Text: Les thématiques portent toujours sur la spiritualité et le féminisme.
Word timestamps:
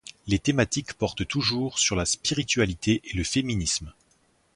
Les 0.25 0.39
thématiques 0.39 0.93
portent 0.95 1.27
toujours 1.27 1.77
sur 1.77 1.95
la 1.95 2.07
spiritualité 2.07 3.01
et 3.03 3.15
le 3.15 3.23
féminisme. 3.23 3.93